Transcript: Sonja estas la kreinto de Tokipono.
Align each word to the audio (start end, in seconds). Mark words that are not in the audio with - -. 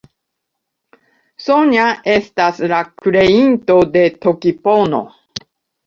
Sonja 1.49 1.85
estas 2.15 2.65
la 2.73 2.81
kreinto 3.05 3.79
de 3.95 4.07
Tokipono. 4.27 5.09